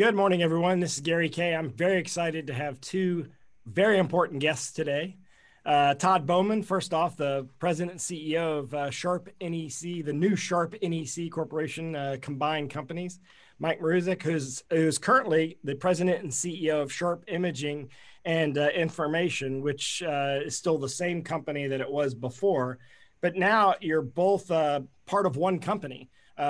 [0.00, 0.80] Good morning, everyone.
[0.80, 1.54] This is Gary Kayye.
[1.54, 3.26] I'm very excited to have two
[3.66, 5.18] very important guests today.
[5.66, 10.36] Uh, Todd Bouman, first off, the president and CEO of uh, Sharp NEC, the new
[10.36, 13.20] Sharp NEC Corporation uh, combined companies.
[13.58, 17.90] Mike Marusic, who's, who's currently the president and CEO of Sharp Imaging
[18.24, 22.78] and uh, Information, which uh, is still the same company that it was before.
[23.20, 26.08] But now you're both uh, part of one company,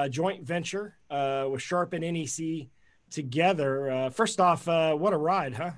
[0.08, 2.68] joint venture with Sharp and NEC
[3.10, 4.10] together.
[4.12, 5.72] first off, what a ride, huh?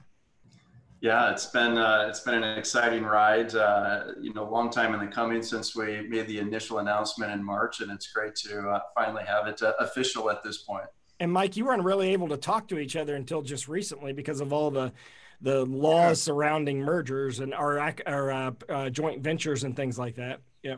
[1.02, 3.56] Yeah, it's been uh, it's been an exciting ride.
[3.56, 7.42] Uh, you know, long time in the coming since we made the initial announcement in
[7.42, 10.86] March, and it's great to uh, finally have it uh, official at this point.
[11.18, 14.40] And Mike, you weren't really able to talk to each other until just recently because
[14.40, 14.92] of all the
[15.40, 20.38] the laws surrounding mergers and our our uh, uh, joint ventures and things like that.
[20.62, 20.76] Yeah.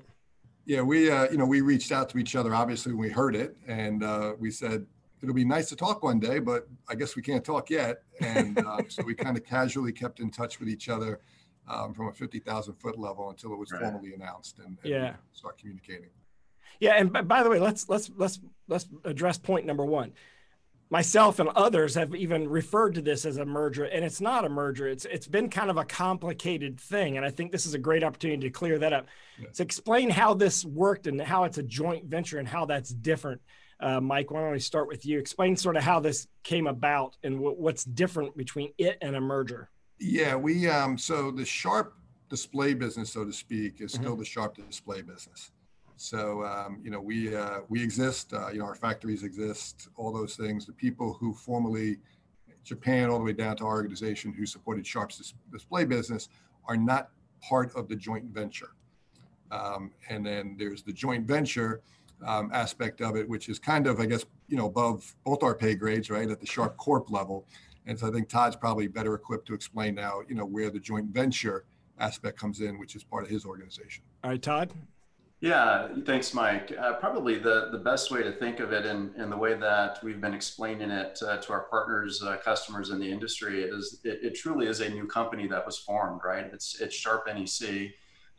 [0.64, 3.58] Yeah, we you know we reached out to each other obviously when we heard it,
[3.66, 4.02] and
[4.40, 4.86] we said
[5.24, 8.02] it'll be nice to talk one day, but I guess we can't talk yet.
[8.20, 11.20] And uh, so we kind of casually kept in touch with each other
[11.68, 13.80] um, from a 50,000 foot level until it was right.
[13.80, 15.14] formally announced and, and yeah.
[15.32, 16.10] start communicating.
[16.78, 16.92] Yeah.
[16.92, 20.12] And by the way, let's, let's, let's, let's address point number one.
[20.90, 24.48] Myself and others have even referred to this as a merger, and it's not a
[24.48, 24.86] merger.
[24.86, 28.04] It's it's been kind of a complicated thing, and I think this is a great
[28.04, 29.06] opportunity to clear that up.
[29.40, 29.48] Yeah.
[29.54, 33.40] To explain how this worked and how it's a joint venture and how that's different
[33.84, 35.18] uh, Mike, why don't we start with you?
[35.18, 39.20] Explain sort of how this came about and w- what's different between it and a
[39.20, 39.68] merger.
[39.98, 41.94] Yeah, we um, so the Sharp
[42.30, 44.20] display business, so to speak, is still mm-hmm.
[44.20, 45.52] the Sharp display business.
[45.96, 48.32] So um, you know we uh, we exist.
[48.32, 49.88] Uh, you know our factories exist.
[49.96, 50.64] All those things.
[50.64, 51.98] The people who formerly
[52.64, 56.30] Japan all the way down to our organization who supported Sharp's dis- display business
[56.66, 57.10] are not
[57.42, 58.70] part of the joint venture.
[59.50, 61.82] Um, and then there's the joint venture
[62.24, 65.54] um, aspect of it, which is kind of, I guess, you know, above both our
[65.54, 67.46] pay grades, right, at the Sharp Corp level.
[67.86, 70.80] And so I think Todd's probably better equipped to explain now, you know, where the
[70.80, 71.64] joint venture
[71.98, 74.02] aspect comes in, which is part of his organization.
[74.22, 74.72] All right, Todd.
[75.40, 76.72] Yeah, thanks, Mike.
[76.78, 80.02] Uh, probably the, the best way to think of it in, in the way that
[80.02, 84.20] we've been explaining it uh, to our partners, uh, customers in the industry is it,
[84.22, 86.46] it, truly is a new company that was formed, right?
[86.50, 87.92] It's, it's Sharp NEC.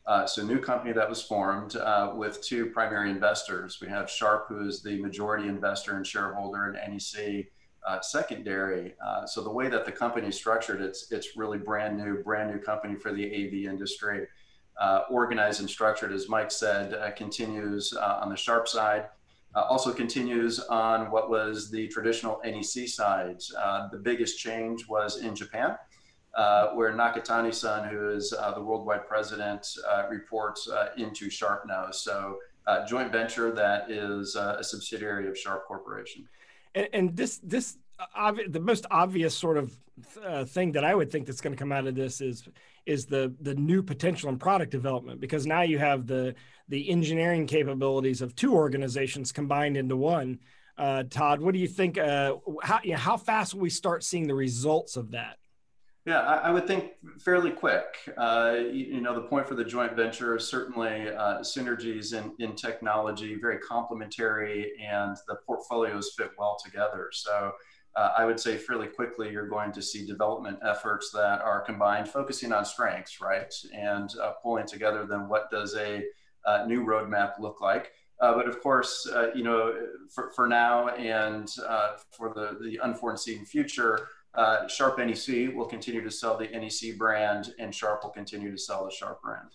[0.08, 3.80] Uh, so, new company that was formed uh, with two primary investors.
[3.82, 7.48] We have Sharp, who is the majority investor and shareholder, and NEC
[7.88, 8.94] uh, secondary.
[9.04, 12.52] Uh, so, the way that the company is structured, it's it's really brand new, brand
[12.52, 14.28] new company for the AV industry.
[14.80, 19.06] Uh, organized and structured, as Mike said, uh, continues on the Sharp side.
[19.56, 23.40] also continues on what was the traditional NEC side.
[23.92, 25.78] the biggest change was in Japan
[26.36, 31.92] uh, where Nakatani-san, who is uh, the worldwide president, uh, reports uh, into Sharp now.
[31.92, 36.28] So uh, joint venture that is uh, a subsidiary of Sharp Corporation.
[36.74, 37.78] And, and this this
[38.50, 39.74] the most obvious sort of
[40.50, 42.50] thing that I would think that's going to come out of this is
[42.86, 46.36] is the the new potential in product development because now you have the
[46.68, 50.40] the engineering capabilities of two organizations combined into one.
[50.78, 51.98] Todd, what do you think?
[51.98, 52.42] how
[52.84, 55.38] you know, how fast will we start seeing the results of that?
[56.06, 57.84] Yeah, I, I, would think fairly quick.
[58.16, 62.32] Uh, you, you, know, the point for the joint venture is certainly uh, synergies in,
[62.38, 67.10] in technology, very complementary, and the portfolios fit well together.
[67.12, 67.54] So
[67.96, 72.08] uh, I would say fairly quickly you're going to see development efforts that are combined,
[72.08, 75.08] focusing on strengths, right, and uh, pulling together.
[75.08, 76.04] Then what does a
[76.46, 77.94] uh, new roadmap look like?
[78.20, 79.76] Uh, but of course, uh, you know,
[80.14, 86.02] for, for now and uh, for the, the unforeseen future, uh, Sharp NEC will continue
[86.02, 89.50] to sell the NEC brand, and Sharp will continue to sell the Sharp brand.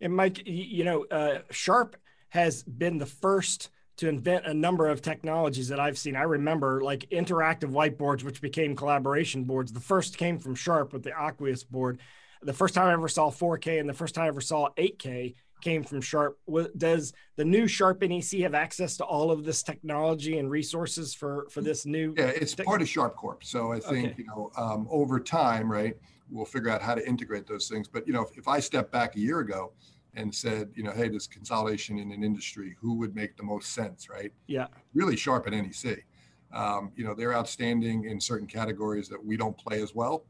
[0.00, 1.96] And Mike, you know, uh, Sharp
[2.30, 6.16] has been the first to invent a number of technologies that I've seen.
[6.16, 9.72] I remember like interactive whiteboards, which became collaboration boards.
[9.72, 11.98] The first came from Sharp with the Aquos board.
[12.42, 15.34] The first time I ever saw 4K and the first time I ever saw 8K
[15.60, 16.38] came from Sharp.
[16.76, 21.46] Does the new Sharp NEC have access to all of this technology and resources for
[21.50, 22.14] for this new?
[22.16, 23.44] Yeah, it's part of Sharp Corp.
[23.44, 24.14] So I think okay.
[24.18, 25.96] you know um, over time, right,
[26.30, 27.88] we'll figure out how to integrate those things.
[27.88, 29.72] But you know, if, if I step back a year ago
[30.14, 33.72] and said, you know, hey, there's consolidation in an industry, who would make the most
[33.74, 34.32] sense, right?
[34.46, 36.04] Yeah, really Sharp and NEC.
[36.52, 40.24] Um, you know, they're outstanding in certain categories that we don't play as well,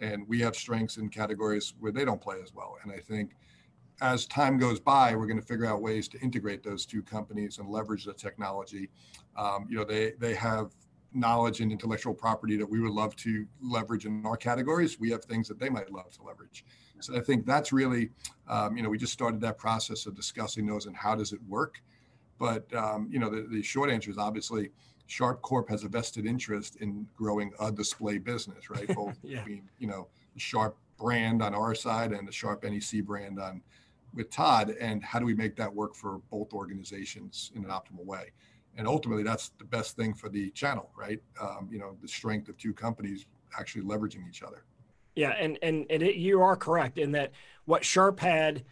[0.00, 2.76] and we have strengths in categories where they don't play as well.
[2.82, 3.36] And I think
[4.02, 7.58] as time goes by, we're going to figure out ways to integrate those two companies
[7.58, 8.90] and leverage the technology.
[9.36, 10.72] Um, you know, they they have
[11.14, 14.98] knowledge and intellectual property that we would love to leverage in our categories.
[14.98, 16.64] We have things that they might love to leverage.
[17.00, 18.10] So I think that's really,
[18.48, 21.40] um, you know, we just started that process of discussing those and how does it
[21.48, 21.82] work.
[22.38, 24.70] But um, you know, the, the short answer is obviously
[25.06, 28.88] Sharp Corp has a vested interest in growing a display business, right?
[28.94, 29.38] Both yeah.
[29.38, 33.62] between, you know, the Sharp brand on our side and the Sharp NEC brand on
[34.14, 34.76] with Todd.
[34.80, 38.32] And how do we make that work for both organizations in an optimal way?
[38.76, 41.20] And ultimately, that's the best thing for the channel, right?
[41.40, 43.26] Um, you know, the strength of two companies
[43.58, 44.64] actually leveraging each other.
[45.14, 47.32] Yeah, and and and it, you are correct in that
[47.66, 48.64] what Sharp had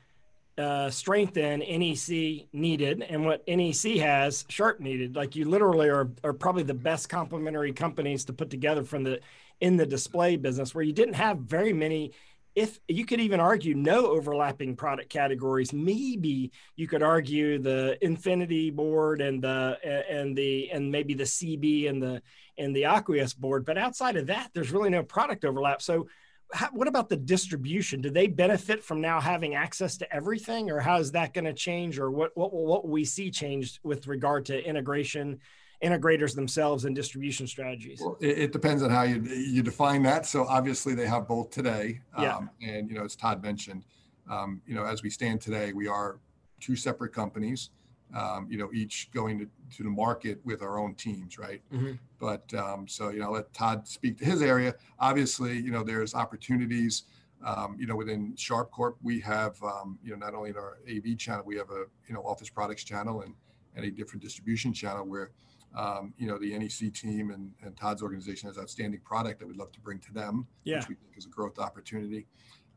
[0.56, 5.16] uh, strength in NEC needed, and what NEC has Sharp needed.
[5.16, 9.20] Like you literally are are probably the best complementary companies to put together from the
[9.60, 12.12] in the display business, where you didn't have very many.
[12.54, 18.70] If you could even argue no overlapping product categories, maybe you could argue the Infinity
[18.70, 22.22] board and the and the and maybe the CB and the
[22.58, 25.80] and the Aquos board, but outside of that, there's really no product overlap.
[25.80, 26.08] So
[26.52, 28.00] how, what about the distribution?
[28.00, 31.52] Do they benefit from now having access to everything, or how is that going to
[31.52, 35.40] change, or what what what will we see changed with regard to integration,
[35.82, 38.00] integrators themselves, and distribution strategies?
[38.00, 40.26] Well, it, it, depends on how you you define that.
[40.26, 42.36] So obviously they have both today, yeah.
[42.36, 43.84] Um, and you know as Todd mentioned,
[44.28, 46.18] um, you know as we stand today, we are
[46.60, 47.70] two separate companies
[48.14, 49.46] um, you know, each going to,
[49.76, 51.62] to the market with our own teams, right?
[51.72, 51.92] Mm-hmm.
[52.18, 54.74] But um, so, you know, let Todd speak to his area.
[54.98, 57.04] Obviously, you know, there's opportunities,
[57.44, 60.78] um, you know, within Sharp Corp, we have, um, you know, not only in our
[60.90, 63.34] AV channel, we have a, you know, office products channel and,
[63.76, 65.30] and a different distribution channel where,
[65.76, 69.56] um, you know, the NEC team and, and Todd's organization has outstanding product that we'd
[69.56, 70.78] love to bring to them, yeah.
[70.78, 72.26] which we think is a growth opportunity.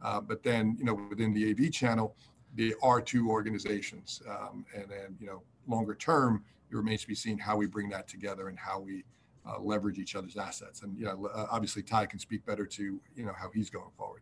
[0.01, 2.15] Uh, but then, you know, within the AV channel,
[2.55, 4.21] the R2 organizations.
[4.29, 7.89] Um, and then, you know, longer term, it remains to be seen how we bring
[7.89, 9.03] that together and how we
[9.47, 10.83] uh, leverage each other's assets.
[10.83, 13.91] And, you know, uh, obviously Ty can speak better to, you know, how he's going
[13.97, 14.21] forward.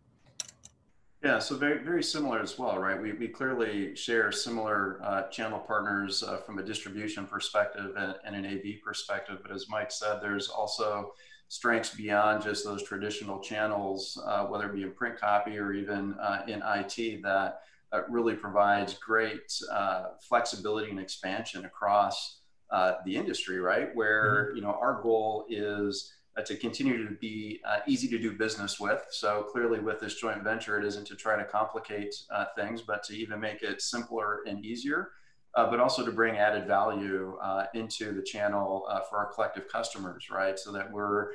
[1.23, 2.99] Yeah, so very, very similar as well, right?
[2.99, 8.35] We, we clearly share similar uh, channel partners uh, from a distribution perspective and, and,
[8.35, 9.37] an AV perspective.
[9.43, 11.13] But as Mike said, there's also
[11.47, 16.15] strengths beyond just those traditional channels, uh, whether it be in print copy or even
[16.19, 17.59] uh, in IT, that
[17.91, 22.39] uh, really provides great uh, flexibility and expansion across
[22.71, 23.93] uh, the industry, right?
[23.93, 24.55] Where mm-hmm.
[24.55, 28.79] you know our goal is uh, to continue to be uh, easy to do business
[28.79, 29.05] with.
[29.11, 33.03] So clearly, with this joint venture, it isn't to try to complicate uh, things, but
[33.03, 35.11] to even make it simpler and easier.
[35.55, 37.37] but also to bring added value
[37.73, 40.57] into the channel for our collective customers, right?
[40.57, 41.31] So that we're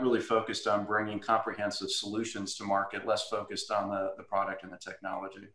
[0.00, 4.72] really focused on bringing comprehensive solutions to market, less focused on the, the product and
[4.72, 5.48] the technology.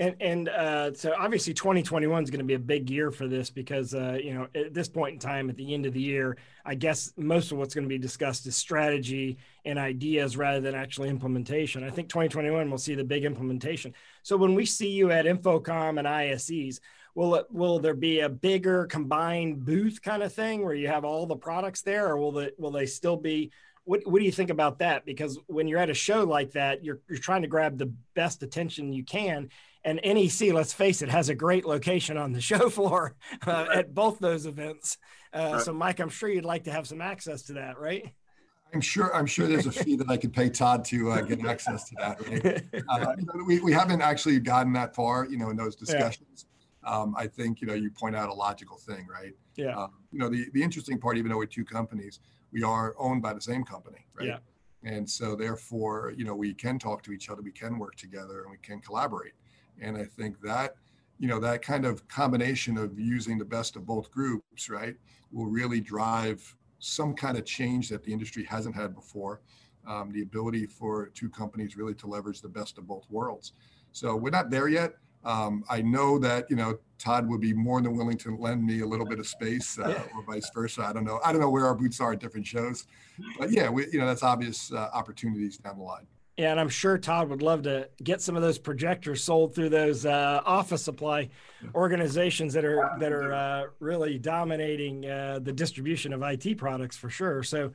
[0.00, 3.50] And and uh, so obviously 2021 is going to be a big year for this
[3.50, 6.38] because uh, you know at this point in time at the end of the year,
[6.64, 9.36] I guess most of what's going to be discussed is strategy
[9.66, 11.84] and ideas rather than actually implementation.
[11.84, 13.92] I think 2021 will see the big implementation.
[14.22, 16.80] So when we see you at InfoComm and ISEs,
[17.14, 21.04] will it will there be a bigger combined booth kind of thing where you have
[21.04, 23.52] all the products there, or will it will they still be
[23.84, 25.04] what, what do you think about that?
[25.04, 28.42] Because when you're at a show like that, you're, you're trying to grab the best
[28.42, 29.48] attention you can
[29.84, 33.14] and NEC, let's face it, has a great location on the show floor
[33.46, 34.98] uh, at both those events.
[35.32, 35.62] Uh, right.
[35.62, 38.12] So, Mike, I'm sure you'd like to have some access to that, right?
[38.72, 39.14] I'm sure.
[39.14, 41.94] I'm sure there's a fee that I could pay Todd to uh, get access to
[41.98, 42.28] that.
[42.28, 42.62] Right?
[42.88, 46.46] Uh, you know, we we haven't actually gotten that far, you know, in those discussions.
[46.84, 46.98] Yeah.
[46.98, 49.32] Um, I think you know you point out a logical thing, right?
[49.56, 49.76] Yeah.
[49.76, 52.20] Um, you know, the the interesting part, even though we're two companies,
[52.52, 54.28] we are owned by the same company, right?
[54.28, 54.38] Yeah.
[54.82, 58.42] And so, therefore, you know, we can talk to each other, we can work together,
[58.42, 59.32] and we can collaborate.
[59.80, 60.76] And I think that,
[61.18, 64.96] you know, that kind of combination of using the best of both groups, right,
[65.32, 69.40] will really drive some kind of change that the industry hasn't had before.
[69.86, 73.52] Um, the ability for two companies really to leverage the best of both worlds.
[73.92, 74.94] So we're not there yet.
[75.24, 78.80] Um, I know that you know Todd would be more than willing to lend me
[78.80, 80.82] a little bit of space, uh, or vice versa.
[80.82, 81.20] I don't know.
[81.24, 82.86] I don't know where our boots are at different shows,
[83.38, 86.06] but yeah, we, you know that's obvious uh, opportunities down the line.
[86.40, 89.68] Yeah, and I'm sure Todd would love to get some of those projectors sold through
[89.68, 91.28] those uh, office supply
[91.74, 97.10] organizations that are that are uh, really dominating uh, the distribution of IT products for
[97.10, 97.42] sure.
[97.42, 97.72] So,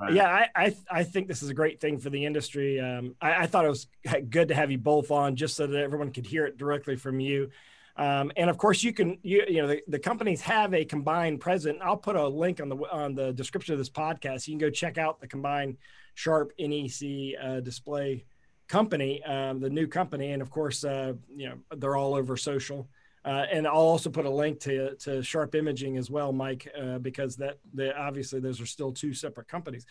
[0.00, 0.14] right.
[0.14, 2.80] yeah, I, I, I think this is a great thing for the industry.
[2.80, 3.86] Um, I, I, thought it was
[4.30, 7.20] good to have you both on just so that everyone could hear it directly from
[7.20, 7.50] you.
[7.98, 11.40] Um, and of course, you can you you know the, the companies have a combined
[11.40, 11.78] present.
[11.82, 14.46] I'll put a link on the on the description of this podcast.
[14.46, 15.76] You can go check out the combined
[16.14, 18.24] Sharp NEC uh, display
[18.68, 22.88] company, um, the new company, and of course, uh, you know they're all over social.
[23.24, 26.98] Uh, and I'll also put a link to to Sharp Imaging as well, Mike, uh,
[26.98, 29.86] because that the, obviously those are still two separate companies.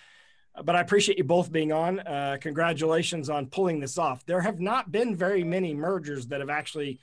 [0.56, 2.00] Uh, but I appreciate you both being on.
[2.00, 4.26] Uh, congratulations on pulling this off.
[4.26, 7.00] There have not been very many mergers that have actually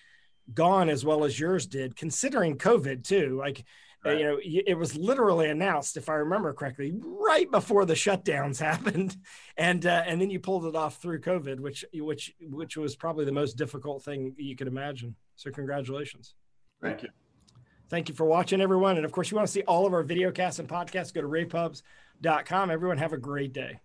[0.53, 3.37] gone as well as yours did, considering COVID too.
[3.39, 3.65] Like
[4.05, 4.19] Right.
[4.19, 9.17] You know, it was literally announced, if I remember correctly, right before the shutdowns happened,
[9.57, 13.25] and uh, and then you pulled it off through COVID, which which which was probably
[13.25, 15.17] the most difficult thing you could imagine.
[15.37, 16.35] So congratulations.
[16.83, 17.09] Thank you.
[17.89, 18.97] Thank you for watching, everyone.
[18.97, 21.23] And of course, you want to see all of our video casts and podcasts, go
[21.23, 22.71] to ravepubs.com.
[22.71, 23.81] Everyone have a great day.